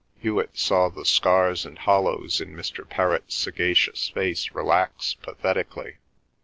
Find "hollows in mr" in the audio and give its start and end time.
1.77-2.89